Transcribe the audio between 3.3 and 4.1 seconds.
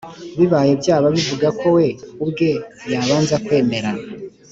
kwemera